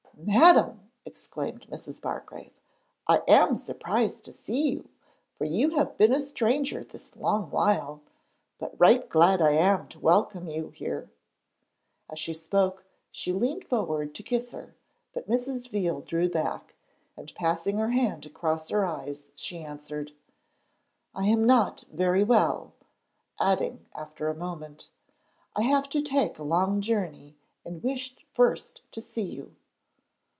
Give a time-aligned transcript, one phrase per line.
[0.23, 1.99] 'Madam,' exclaimed Mrs.
[1.99, 2.53] Bargrave,
[3.07, 4.87] 'I am surprised to see you,
[5.35, 8.01] for you have been a stranger this long while,
[8.59, 11.09] but right glad I am to welcome you here.'
[12.07, 14.75] As she spoke, she leaned forward to kiss her,
[15.11, 15.69] but Mrs.
[15.69, 16.75] Veal drew back,
[17.17, 20.11] and passing her hand across her eyes, she answered:
[21.15, 22.73] 'I am not very well;'
[23.39, 24.87] adding after a moment,
[25.55, 29.55] 'I have to take a long journey, and wished first to see you.'